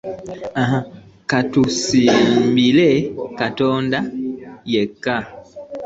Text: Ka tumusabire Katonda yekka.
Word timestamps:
Ka 1.29 1.39
tumusabire 1.51 2.89
Katonda 3.39 3.99
yekka. 4.71 5.15